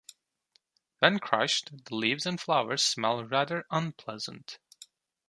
When 0.97 1.19
crushed, 1.19 1.85
the 1.85 1.93
leaves 1.93 2.25
and 2.25 2.41
flowers 2.41 2.81
smell 2.81 3.23
rather 3.23 3.67
unpleasant. 3.69 4.57